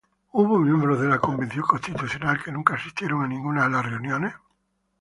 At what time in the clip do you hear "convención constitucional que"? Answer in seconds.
1.19-2.51